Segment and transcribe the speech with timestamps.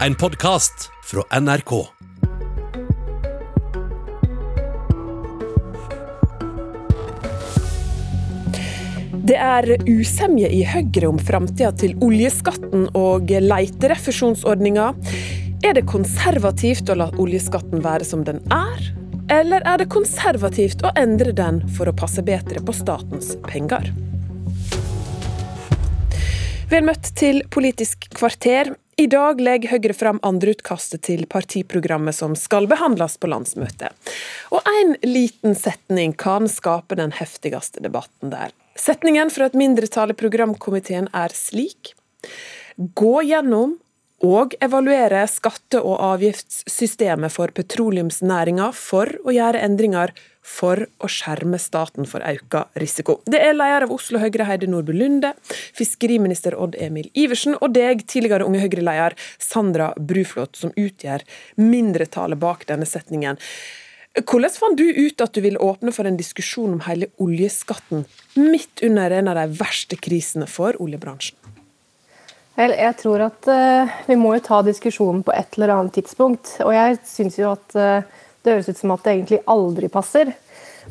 [0.00, 1.70] En podkast fra NRK.
[9.12, 14.90] Det er usemje i Høyre om framtida til oljeskatten og leiterefusjonsordninga.
[15.62, 18.90] Er det konservativt å la oljeskatten være som den er?
[19.30, 23.94] Eller er det konservativt å endre den for å passe bedre på statens penger?
[26.74, 28.74] Vel møtt til Politisk kvarter.
[28.96, 33.90] I dag legger Høyre fram andreutkastet til partiprogrammet som skal behandles på landsmøtet.
[34.54, 38.54] Og en liten setning kan skape den heftigste debatten der.
[38.78, 41.94] Setningen fra et mindretall i programkomiteen er slik
[42.74, 43.76] Gå gjennom
[44.24, 50.14] og evaluere skatte- og avgiftssystemet for petroleumsnæringa for å gjøre endringer
[50.44, 53.18] for å skjerme staten for økt risiko.
[53.26, 55.32] Det er leder av Oslo Høyre Heidi Nordby Lunde,
[55.76, 61.24] fiskeriminister Odd Emil Iversen og deg, tidligere Unge Høyre-leder Sandra Bruflot, som utgjør
[61.60, 63.40] mindretallet bak denne setningen.
[64.14, 68.04] Hvordan fant du ut at du ville åpne for en diskusjon om hele oljeskatten,
[68.38, 71.40] midt under en av de verste krisene for oljebransjen?
[72.54, 76.52] Jeg tror at uh, vi må jo ta diskusjonen på et eller annet tidspunkt.
[76.62, 80.34] Og jeg syns jo at uh, det høres ut som at det egentlig aldri passer.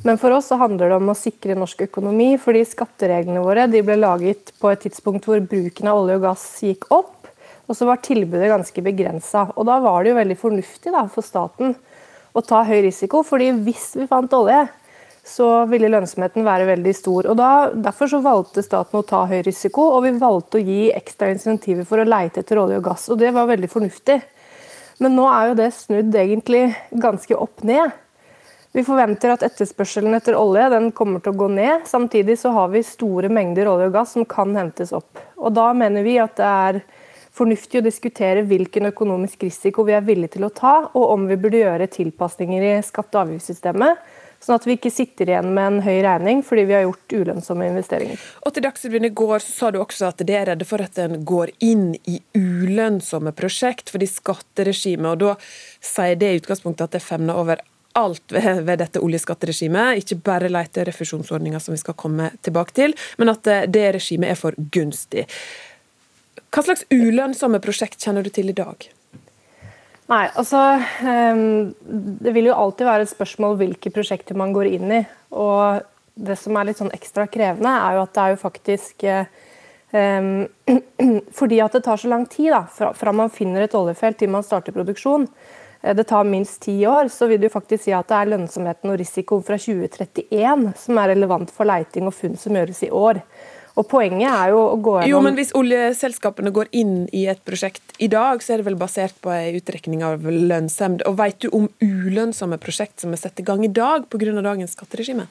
[0.02, 3.98] Men for oss så handler det om å sikre norsk økonomi, fordi skattereglene våre ble
[4.00, 7.30] laget på et tidspunkt hvor bruken av olje og gass gikk opp,
[7.70, 9.46] og så var tilbudet ganske begrensa.
[9.54, 11.76] Og da var det jo veldig fornuftig da, for staten
[12.34, 14.66] å ta høy risiko, fordi hvis vi fant olje,
[15.24, 17.30] så ville lønnsomheten være veldig stor.
[17.32, 17.52] Og da,
[17.86, 21.88] Derfor så valgte staten å ta høy risiko, og vi valgte å gi ekstra insentiver
[21.88, 23.08] for å leite etter olje og gass.
[23.14, 24.20] og Det var veldig fornuftig.
[25.04, 26.64] Men nå er jo det snudd egentlig
[27.04, 27.92] ganske opp ned.
[28.74, 31.84] Vi forventer at etterspørselen etter olje den kommer til å gå ned.
[31.86, 35.20] Samtidig så har vi store mengder olje og gass som kan hentes opp.
[35.38, 36.80] Og Da mener vi at det er
[37.34, 41.38] fornuftig å diskutere hvilken økonomisk risiko vi er villige til å ta, og om vi
[41.38, 44.02] burde gjøre tilpasninger i skatte- og avgiftssystemet.
[44.44, 47.68] Sånn at vi ikke sitter igjen med en høy regning fordi vi har gjort ulønnsomme
[47.72, 48.22] investeringer.
[48.44, 51.22] Og til Dagsrevyen i går sa du også at det er redde for at en
[51.28, 55.36] går inn i ulønnsomme prosjekt fordi skatteregimet, og da
[55.94, 57.64] sier det i utgangspunktet at det femner over
[57.96, 63.32] alt ved, ved dette oljeskatteregimet, ikke bare leterefusjonsordninga som vi skal komme tilbake til, men
[63.32, 65.28] at det regimet er for gunstig.
[66.54, 68.90] Hva slags ulønnsomme prosjekt kjenner du til i dag?
[70.12, 70.60] Nei, altså
[71.08, 75.02] ehm, Det vil jo alltid være et spørsmål hvilke prosjekter man går inn i.
[75.32, 75.84] Og
[76.14, 80.30] det som er litt sånn ekstra krevende, er jo at det er jo faktisk um,
[81.40, 84.46] Fordi at det tar så lang tid da, fra man finner et oljefelt til man
[84.46, 85.26] starter produksjon,
[85.82, 88.94] eh, det tar minst ti år, så vil du faktisk si at det er lønnsomheten
[88.94, 93.24] og risikoen fra 2031 som er relevant for leiting og funn som gjøres i år.
[93.74, 97.42] Og Poenget er jo å gå gjennom Jo, men Hvis oljeselskapene går inn i et
[97.46, 101.06] prosjekt i dag, så er det vel basert på en utrekning av lønnshemd.
[101.10, 104.36] Og Vet du om ulønnsomme prosjekt som er satt i gang i dag pga.
[104.42, 105.28] dagens skatteregime?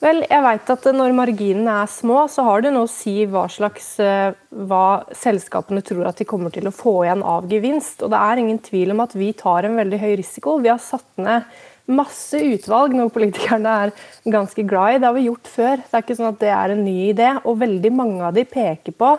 [0.00, 3.46] Vel, jeg vet at Når marginene er små, så har det noe å si hva
[3.52, 8.04] slags eh, hva selskapene tror at de kommer til å få igjen av gevinst.
[8.04, 10.58] Og Det er ingen tvil om at vi tar en veldig høy risiko.
[10.60, 11.48] Vi har satt ned
[11.86, 13.92] masse utvalg, noe politikerne er
[14.32, 15.00] ganske glad i.
[15.00, 15.82] Det har vi gjort før.
[15.82, 17.30] Det er ikke sånn at det er en ny idé.
[17.44, 19.12] Og veldig mange av de peker på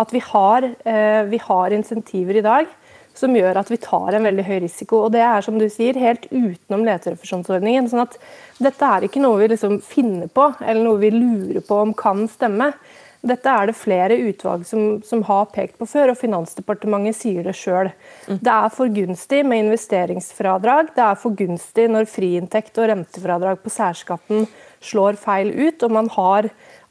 [0.00, 2.68] at vi har, eh, vi har insentiver i dag
[3.14, 5.04] som gjør at vi tar en veldig høy risiko.
[5.04, 7.88] Og det er som du sier, helt utenom leterefusjonsordningen.
[7.90, 8.16] sånn at
[8.58, 12.26] dette er ikke noe vi liksom finner på, eller noe vi lurer på om kan
[12.28, 12.72] stemme.
[13.20, 17.52] Dette er det flere utvalg som, som, har pekt på før, og Finansdepartementet sier det
[17.58, 17.90] sjøl.
[18.24, 18.38] Mm.
[18.40, 20.94] Det er for gunstig med investeringsfradrag.
[20.96, 24.48] Det er for gunstig når friinntekt og rentefradrag på særskatten
[24.80, 26.48] slår feil ut, og man har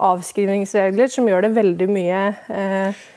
[0.10, 2.22] avskrivningsregler som gjør det veldig mye
[2.54, 3.08] eh,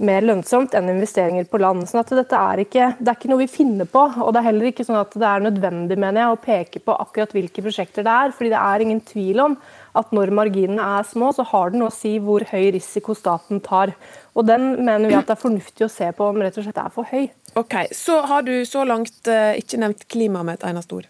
[0.00, 1.84] mer lønnsomt enn investeringer på land.
[1.88, 4.06] Sånn at dette er ikke, det er ikke noe vi finner på.
[4.24, 6.96] Og det er heller ikke sånn at det er nødvendig mener jeg, å peke på
[7.04, 8.34] akkurat hvilke prosjekter det er.
[8.36, 9.58] fordi det er ingen tvil om
[9.98, 13.62] at når marginene er små, så har det noe å si hvor høy risiko staten
[13.64, 13.94] tar.
[14.38, 16.82] Og Den mener vi at det er fornuftig å se på om rett og slett
[16.82, 17.30] er for høy.
[17.58, 21.08] Ok, Så har du så langt uh, ikke nevnt klima med et eneste ord?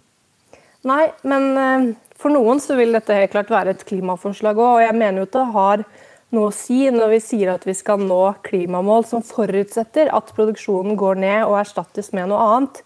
[0.89, 4.79] Nei, men uh, for noen så vil dette helt klart være et klimaforslag òg.
[4.79, 5.85] Og jeg mener jo at det har
[6.31, 10.97] noe å si når vi sier at vi skal nå klimamål som forutsetter at produksjonen
[10.97, 12.85] går ned og erstattes med noe annet.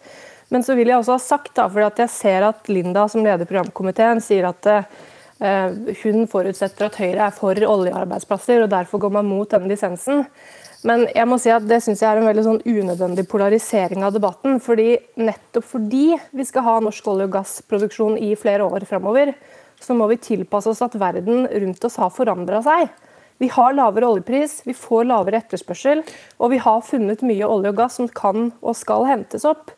[0.51, 3.49] Men så vil jeg også ha sagt, da, for jeg ser at Linda som leder
[3.49, 4.87] programkomiteen sier at Eh,
[5.41, 10.25] hun forutsetter at Høyre er for oljearbeidsplasser, og derfor går man mot denne dissensen.
[10.85, 14.13] Men jeg må si at det synes jeg er en veldig sånn unødvendig polarisering av
[14.13, 14.61] debatten.
[14.61, 19.33] fordi Nettopp fordi vi skal ha norsk olje- og gassproduksjon i flere år framover,
[19.81, 22.93] så må vi tilpasse oss at verden rundt oss har forandra seg.
[23.41, 26.05] Vi har lavere oljepris, vi får lavere etterspørsel,
[26.39, 29.73] og vi har funnet mye olje og gass som kan og skal hentes opp.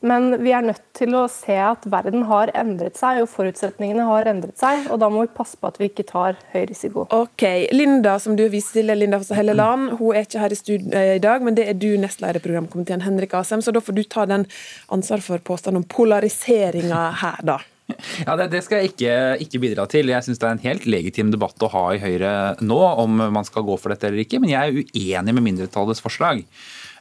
[0.00, 4.28] Men vi er nødt til å se at verden har endret seg, og forutsetningene har
[4.30, 4.86] endret seg.
[4.94, 7.08] Og da må vi passe på at vi ikke tar høy risiko.
[7.14, 11.16] Ok, Linda, som du viser til, Linda Helleland, hun er ikke her i studio eh,
[11.16, 13.64] i dag, men det er du, nestleder i programkomiteen, Henrik Asheim.
[13.64, 14.46] Så da får du ta den
[14.94, 17.58] ansvar for påstanden om polariseringa her, da.
[18.26, 19.12] Ja, det, det, skal jeg ikke,
[19.44, 20.10] ikke bidra til.
[20.12, 23.46] Jeg syns det er en helt legitim debatt å ha i Høyre nå, om man
[23.48, 24.40] skal gå for dette eller ikke.
[24.42, 26.44] Men jeg er uenig med mindretallets forslag.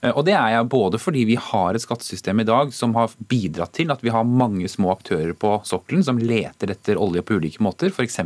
[0.02, 3.14] Eh, og Det er jeg både fordi vi har et skattesystem i dag som har
[3.30, 7.38] bidratt til at vi har mange små aktører på sokkelen som leter etter olje på
[7.40, 7.92] ulike måter.
[7.94, 8.20] F.eks.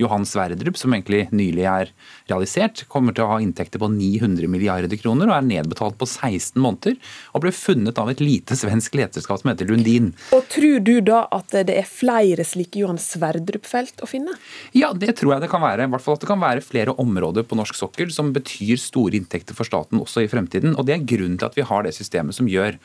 [0.00, 1.92] Johan Sverdrup, som egentlig nylig er
[2.30, 6.60] realisert, kommer til å ha inntekter på 900 milliarder kroner og er nedbetalt på 16
[6.62, 6.98] måneder.
[7.34, 10.12] Og ble funnet av et lite svensk leterskap som heter Lundin.
[10.32, 14.34] Og Tror du da at det er flere slike Johan Sverdrup-felt å finne?
[14.76, 15.86] Ja, det tror jeg det kan være.
[15.86, 19.18] I hvert fall at det kan være flere områder på norsk sokkel som betyr store
[19.18, 20.76] inntekter for staten også i fremtiden.
[20.76, 22.78] Og det er grunnen til at vi har det systemet som gjør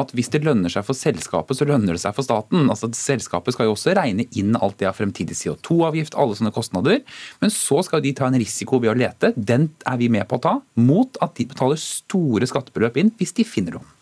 [0.00, 2.68] at hvis det lønner seg for selskapet, så lønner det seg for staten.
[2.72, 7.02] Altså Selskapet skal jo også regne inn alt det av fremtidig CO2-avgift, alle sånne kostnader.
[7.42, 9.32] Men så skal de ta en risiko ved å lete.
[9.36, 13.34] Den er vi med på å ta, mot at de betaler store skattebeløp inn hvis
[13.36, 13.94] de finner noe.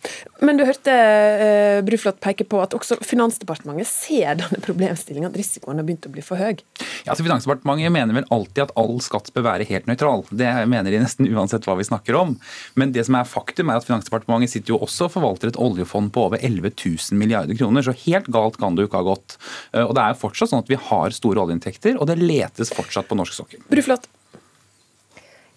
[0.42, 5.78] Men du hørte uh, Bruflot peke på at også Finansdepartementet ser denne problemstillingen, at risikoen
[5.78, 6.58] har begynt å bli for høy?
[7.04, 10.24] Ja, altså Finansdepartementet mener vel alltid at all skatt bør være helt nøytral.
[10.30, 12.34] Det mener de nesten uansett hva vi snakker om.
[12.78, 16.10] Men det som er faktum er at Finansdepartementet sitter jo også og forvalter et oljefond
[16.14, 19.36] på over 11 000 milliarder kroner, så helt galt kan det jo ikke ha gått.
[19.74, 22.74] Uh, og det er jo fortsatt sånn at vi har store oljeinntekter, og det letes
[22.74, 23.62] fortsatt på norsk sokkel.
[23.70, 24.10] Bruflot.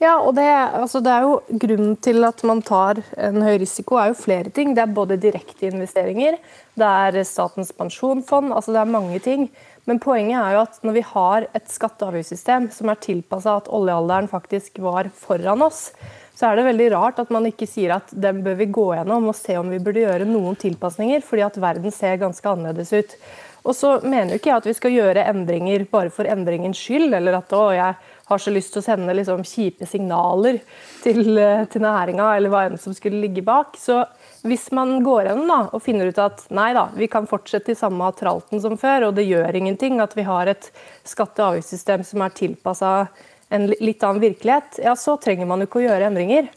[0.04, 3.96] Ja, og det, altså det, er jo Grunnen til at man tar en høy risiko,
[3.96, 4.74] er jo flere ting.
[4.76, 6.36] Det er både direkte investeringer,
[6.76, 9.48] det er Statens pensjonsfond, altså det er mange ting.
[9.86, 13.60] Men poenget er jo at når vi har et skatte- og avgiftssystem som er tilpassa
[13.62, 15.92] at oljealderen faktisk var foran oss,
[16.36, 19.30] så er det veldig rart at man ikke sier at den bør vi gå gjennom
[19.32, 23.16] og se om vi burde gjøre noen tilpasninger, fordi at verden ser ganske annerledes ut.
[23.66, 27.16] Og så mener jo ikke jeg at vi skal gjøre endringer bare for endringens skyld,
[27.18, 27.96] eller at å, jeg
[28.30, 30.60] har så lyst til å sende liksom kjipe signaler
[31.02, 33.74] til, eh, til næringa, eller hva enn som skulle ligge bak.
[33.82, 34.04] Så
[34.46, 37.80] hvis man går gjennom da, og finner ut at nei da, vi kan fortsette i
[37.80, 40.70] samme tralten som før, og det gjør ingenting at vi har et
[41.04, 42.94] skatte- og avgiftssystem som er tilpassa
[43.54, 46.50] en litt annen virkelighet, ja, så trenger man jo ikke å gjøre endringer.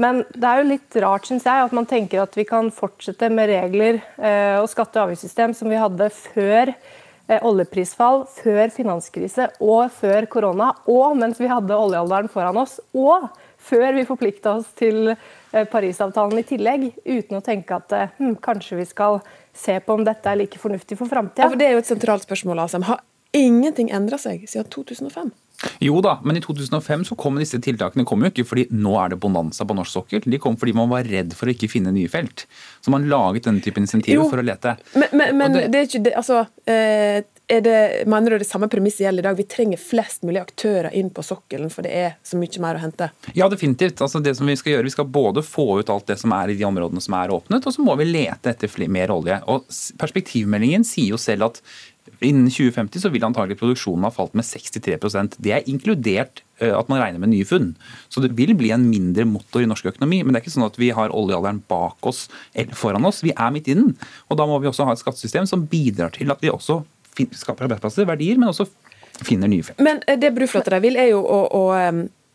[0.00, 3.28] Men det er jo litt rart synes jeg, at man tenker at vi kan fortsette
[3.32, 6.72] med regler eh, og skatte- og avgiftssystem som vi hadde før
[7.30, 13.28] Eh, oljeprisfall før finanskrise og før korona, og mens vi hadde oljealderen foran oss, og
[13.70, 18.80] før vi forplikta oss til eh, Parisavtalen i tillegg, uten å tenke at hm, kanskje
[18.80, 19.20] vi skal
[19.54, 21.46] se på om dette er like fornuftig for framtida.
[21.46, 22.64] Ja, for det er jo et sentralt spørsmål.
[22.64, 22.88] Asem.
[22.88, 23.04] Har
[23.36, 25.30] ingenting endra seg siden 2005?
[25.80, 29.12] Jo da, men i 2005 så kom disse tiltakene kom jo ikke fordi nå er
[29.12, 30.24] det bonanza på norsk sokkel.
[30.24, 32.46] De kom fordi man var redd for å ikke finne nye felt.
[32.80, 34.76] Så man laget denne typen insentiver for å lete.
[34.94, 37.20] Men, men, men det, det, er ikke det, altså, eh,
[37.50, 39.38] er det, Mener du det samme premisset gjelder i dag?
[39.40, 42.84] Vi trenger flest mulig aktører inn på sokkelen, for det er så mye mer å
[42.84, 43.10] hente?
[43.34, 44.00] Ja, definitivt.
[44.00, 46.52] Altså, det som Vi skal gjøre, vi skal både få ut alt det som er
[46.52, 49.40] i de områdene som er åpnet, og så må vi lete etter mer olje.
[49.50, 49.66] Og
[50.00, 51.62] Perspektivmeldingen sier jo selv at
[52.20, 56.90] Innen 2050 så vil antagelig produksjonen ha falt med 63% Det er inkludert eh, at
[56.92, 57.72] man regner med nye funn.
[58.12, 60.22] Så det vil bli en mindre motor i norsk økonomi.
[60.22, 63.22] Men det er ikke sånn at vi har oljealderen bak oss eller foran oss.
[63.26, 63.94] Vi er midt i den.
[64.28, 66.82] Og da må vi også ha et skattesystem som bidrar til at vi også
[67.36, 68.68] skaper arbeidsplasser, verdier, men også
[69.26, 69.80] finner nye felt.
[69.82, 71.64] Men det det Bruflotter vil, er jo å, å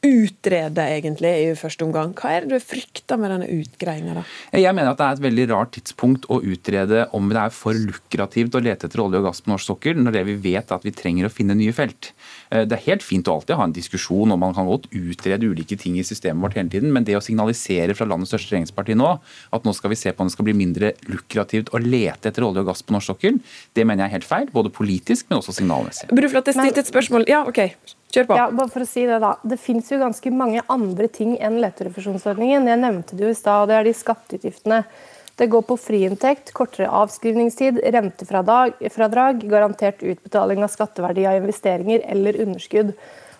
[0.06, 2.14] utrede, egentlig, i første omgang.
[2.18, 4.24] Hva er det du frykter med denne utgreiinga?
[4.56, 7.78] Jeg mener at det er et veldig rart tidspunkt å utrede om det er for
[7.78, 10.86] lukrativt å lete etter olje og gass på norsk sokkel, når det vi vet at
[10.86, 12.12] vi trenger å finne nye felt.
[12.52, 15.50] Eh, det er helt fint å alltid ha en diskusjon, og man kan godt utrede
[15.50, 18.98] ulike ting i systemet vårt hele tiden, men det å signalisere fra landets største regjeringsparti
[18.98, 19.12] nå
[19.56, 22.46] at nå skal vi se på om det skal bli mindre lukrativt å lete etter
[22.46, 23.42] olje og gass på norsk sokkel,
[23.76, 24.50] det mener jeg er helt feil.
[24.56, 26.10] Både politisk, men også signalmessig.
[26.16, 27.28] Bruflot, jeg stilte et spørsmål.
[27.32, 27.62] Ja, OK.
[28.16, 28.38] Kjør på.
[28.40, 29.34] Ja, bare for å si Det da.
[29.44, 32.70] Det fins jo ganske mange andre ting enn leterefusjonsordningen.
[32.72, 34.80] Jeg nevnte det jo i stad, og det er de skatteutgiftene.
[35.36, 42.94] Det går på friinntekt, kortere avskrivningstid, rentefradrag, garantert utbetaling av skatteverdi av investeringer eller underskudd.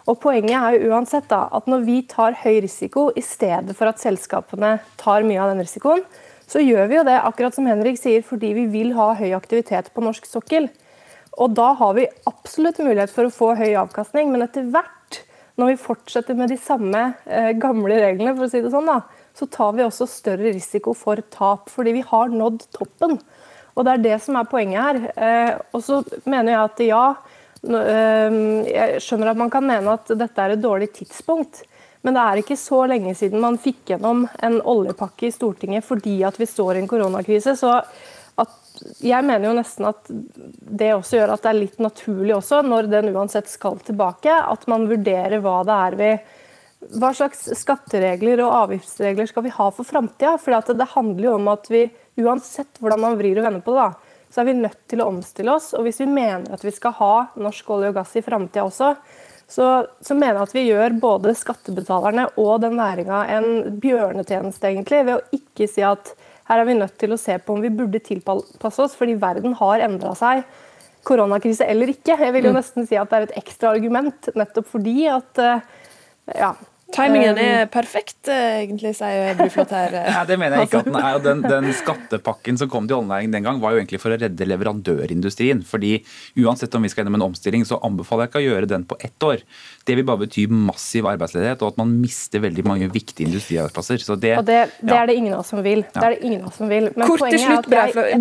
[0.06, 3.90] Og Poenget er jo uansett da, at når vi tar høy risiko i stedet for
[3.90, 6.04] at selskapene tar mye av den risikoen,
[6.46, 9.88] så gjør vi jo det akkurat som Henrik sier, fordi vi vil ha høy aktivitet
[9.96, 10.68] på norsk sokkel.
[11.42, 15.22] Og da har vi absolutt mulighet for å få høy avkastning, men etter hvert,
[15.60, 19.02] når vi fortsetter med de samme eh, gamle reglene, for å si det sånn, da,
[19.36, 23.20] så tar vi også større risiko for tap, fordi vi har nådd toppen.
[23.76, 25.02] Og Det er det som er poenget her.
[25.16, 27.06] Eh, og så mener jeg at ja,
[27.66, 31.64] Jeg skjønner at man kan mene at dette er et dårlig tidspunkt.
[32.06, 36.20] Men det er ikke så lenge siden man fikk gjennom en oljepakke i Stortinget fordi
[36.28, 37.56] at vi står i en koronakrise.
[37.58, 37.72] Så
[39.00, 42.90] jeg mener jo nesten at det også gjør at det er litt naturlig også, når
[42.92, 46.10] den uansett skal tilbake, at man vurderer hva det er vi
[46.94, 50.36] hva slags skatteregler og avgiftsregler skal vi ha for framtida?
[50.42, 51.86] For det handler jo om at vi,
[52.22, 55.08] uansett hvordan man vrir og vender på det, da, så er vi nødt til å
[55.10, 55.72] omstille oss.
[55.78, 58.92] Og hvis vi mener at vi skal ha norsk olje og gass i framtida også,
[59.48, 59.66] så,
[60.02, 65.20] så, mener jeg at vi gjør både skattebetalerne og den næringa en bjørnetjeneste, egentlig, ved
[65.20, 66.16] å ikke si at
[66.50, 69.56] her er vi nødt til å se på om vi burde tilpasse oss, fordi verden
[69.58, 70.44] har endra seg.
[71.06, 72.18] Koronakrise eller ikke.
[72.18, 72.60] Jeg vil jo mm.
[72.60, 75.66] nesten si at det er et ekstra argument, nettopp fordi at eh,
[76.38, 76.54] ja,
[76.94, 79.96] Timingen er um, perfekt, eh, egentlig, sier Bruflot her.
[80.06, 81.18] Nei, det mener jeg ikke at den er.
[81.24, 84.48] Den, den skattepakken som kom til oljenæringen den gang, var jo egentlig for å redde
[84.48, 85.64] leverandørindustrien.
[85.66, 85.98] fordi
[86.44, 89.00] uansett om vi skal gjennom en omstilling, så anbefaler jeg ikke å gjøre den på
[89.02, 89.42] ett år.
[89.86, 94.06] Det vil bare bety massiv arbeidsledighet, og at man mister veldig mange viktige industriarbeidsplasser.
[94.06, 95.02] Så det, og det, det ja.
[95.02, 95.84] er det ingen av oss som vil.
[95.90, 96.92] Det er det ingen av oss som vil.
[96.94, 97.70] Men Kort til slutt,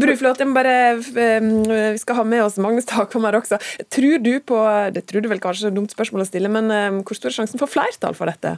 [0.00, 0.42] Bruflot.
[0.44, 3.60] Vi skal ha med oss Magnus Takvam her også.
[3.92, 4.58] Tror du på
[4.94, 7.30] Det tror du vel kanskje er et dumt spørsmål å stille, men um, hvor stor
[7.30, 8.53] er sjansen for flertall for dette?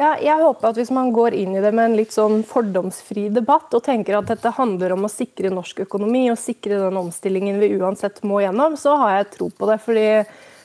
[0.00, 3.28] Ja, jeg håper at Hvis man går inn i det med en litt sånn fordomsfri
[3.34, 7.60] debatt og tenker at dette handler om å sikre norsk økonomi og sikre den omstillingen
[7.60, 9.78] vi uansett må gjennom, så har jeg tro på det.
[9.84, 10.06] fordi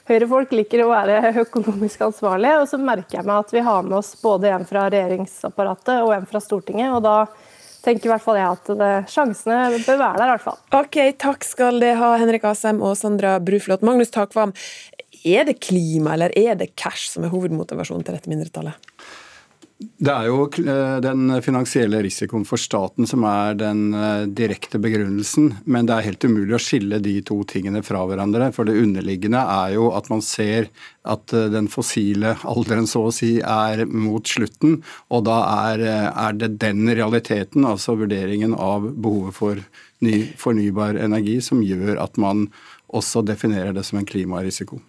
[0.07, 2.61] Høyre-folk liker å være økonomisk ansvarlige.
[2.61, 6.13] og Så merker jeg meg at vi har med oss både en fra regjeringsapparatet og
[6.15, 6.93] en fra Stortinget.
[6.95, 7.17] og da
[7.83, 10.27] tenker i hvert fall jeg at det, sjansene bør være der.
[10.27, 10.59] i hvert fall.
[10.75, 13.83] Ok, Takk skal det ha, Henrik Asheim og Sandra Bruflot.
[13.85, 14.53] Magnus Takvam,
[15.25, 18.91] er det klima eller er det cash som er hovedmotivasjonen til dette mindretallet?
[19.77, 25.51] Det er jo eh, den finansielle risikoen for staten som er den eh, direkte begrunnelsen.
[25.69, 28.49] Men det er helt umulig å skille de to tingene fra hverandre.
[28.55, 30.71] For det underliggende er jo at man ser
[31.05, 34.79] at eh, den fossile alderen så å si er mot slutten.
[35.13, 39.61] Og da er, er det den realiteten, altså vurderingen av behovet for
[40.01, 42.47] ny fornybar energi, som gjør at man
[42.87, 44.79] også definerer det som en klimarisiko.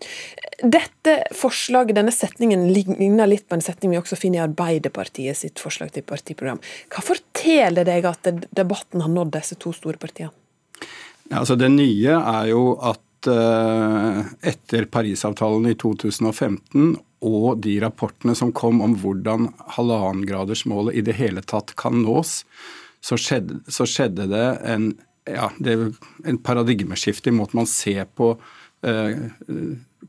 [0.62, 5.62] Dette forslaget, denne setningen ligner litt på en setning vi også finner i Arbeiderpartiet sitt
[5.62, 6.61] forslag til partiprogram.
[6.93, 10.35] Hva forteller deg at debatten har nådd disse to store partiene?
[11.28, 16.95] Ja, altså det nye er jo at uh, etter Parisavtalen i 2015
[17.28, 22.45] og de rapportene som kom om hvordan halvannengradersmålet i det hele tatt kan nås,
[23.02, 24.93] så skjedde, så skjedde det en
[25.35, 25.85] ja, det er
[26.28, 28.35] en paradigmeskifte i måten man ser på
[28.87, 29.28] eh,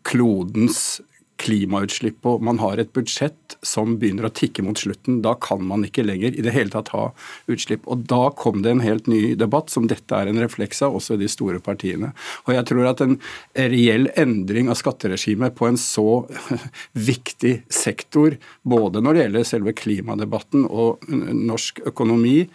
[0.08, 1.00] klodens
[1.40, 5.86] klimautslipp og man har et budsjett som begynner å tikke mot slutten, da kan man
[5.88, 7.10] ikke lenger i det hele tatt ha
[7.52, 7.88] utslipp.
[7.88, 11.16] Og Da kom det en helt ny debatt, som dette er en refleks av, også
[11.16, 12.12] i de store partiene.
[12.48, 13.18] Og jeg tror at en
[13.56, 16.26] reell endring av skatteregimet på en så
[17.12, 22.50] viktig sektor, både når det gjelder selve klimadebatten og norsk økonomi,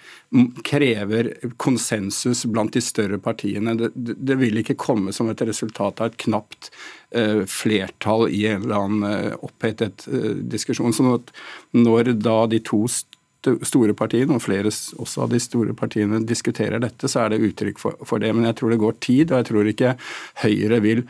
[0.65, 3.75] krever konsensus blant de større partiene.
[3.79, 6.71] Det, det, vil ikke komme som et resultat av et knapt
[7.15, 10.95] uh, flertall i en eller annen uh, opphetet uh, diskusjon.
[10.97, 11.31] sånn at
[11.77, 12.83] når da de to
[13.45, 17.79] store partiene, og flere også av de store partiene diskuterer dette, så er det uttrykk
[17.79, 18.33] for, for det.
[18.35, 19.95] Men jeg tror det går tid, og jeg tror ikke
[20.43, 21.05] Høyre vil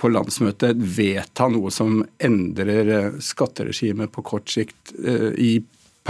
[0.00, 5.58] på landsmøtet vedta noe som endrer skatteregimet på kort sikt i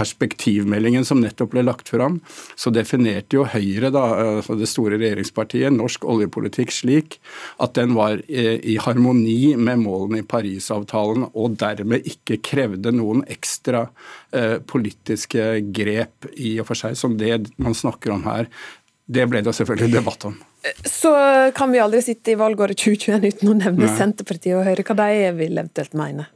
[0.01, 2.19] perspektivmeldingen som nettopp ble lagt fram,
[2.59, 4.03] så definerte jo Høyre, da,
[4.39, 7.19] altså det store regjeringspartiet, norsk oljepolitikk slik
[7.61, 13.25] at den var eh, i harmoni med målene i Parisavtalen, og dermed ikke krevde noen
[13.31, 13.85] ekstra
[14.35, 18.49] eh, politiske grep i og for seg, som det man snakker om her.
[19.11, 20.37] Det ble det selvfølgelig debatt om.
[20.85, 21.11] Så
[21.57, 23.95] kan vi aldri sitte i valgåret 2021 uten å nevne Nei.
[23.97, 26.29] Senterpartiet og Høyre, hva de vil eventuelt mene?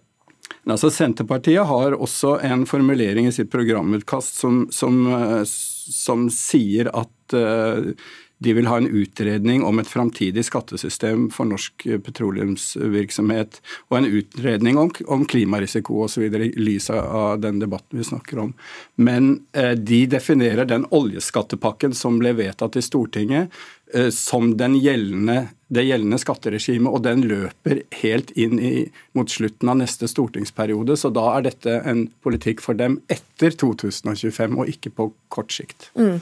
[0.66, 7.36] Altså, Senterpartiet har også en formulering i sitt programutkast som, som, eh, som sier at
[7.38, 7.94] uh,
[8.38, 14.80] de vil ha en utredning om et framtidig skattesystem for norsk petroleumsvirksomhet, og en utredning
[14.80, 16.28] om, om klimarisiko osv.
[16.28, 18.54] i lys av den debatten vi snakker om.
[18.96, 23.56] Men eh, de definerer den oljeskattepakken som ble vedtatt i Stortinget,
[23.94, 28.74] eh, som gjeldende, det gjeldende skatteregimet, og den løper helt inn i,
[29.18, 30.98] mot slutten av neste stortingsperiode.
[31.00, 35.90] Så da er dette en politikk for dem etter 2025, og ikke på kort sikt.
[35.98, 36.20] Mm.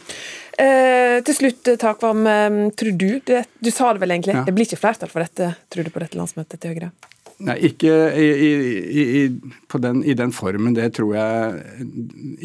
[0.63, 4.43] Eh, til slutt, Takvam, eh, tror du det, Du sa det vel egentlig, ja.
[4.45, 6.91] det blir ikke flertall for dette, tror du, på dette landsmøtet til Høyre?
[7.43, 8.51] Nei, ikke i, i,
[9.01, 9.21] i,
[9.81, 11.87] den, i, den, formen, det tror jeg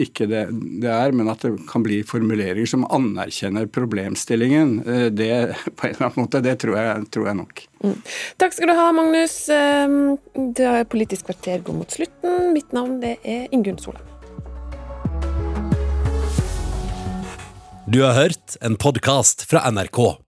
[0.07, 0.45] ikke det,
[0.83, 1.15] det, er.
[1.17, 5.33] Men at det kan bli formuleringer som anerkjenner problemstillingen, eh, det
[5.77, 7.65] på en eller annen måte, det tror jeg, tror jeg nok.
[7.85, 7.97] Mm.
[8.43, 9.41] Takk skal du ha, Magnus.
[9.55, 9.99] Ehm,
[10.57, 12.53] det er Politisk kvarter går mot slutten.
[12.55, 14.01] Mitt navn det er Ingunn Sola.
[17.89, 20.28] Du har hørt en podkast fra NRK.